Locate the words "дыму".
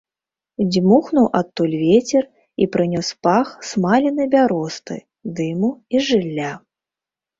5.41-5.71